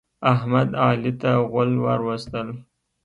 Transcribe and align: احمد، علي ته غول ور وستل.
احمد، 0.33 0.69
علي 0.83 1.11
ته 1.21 1.31
غول 1.51 1.71
ور 1.83 1.99
وستل. 2.07 2.47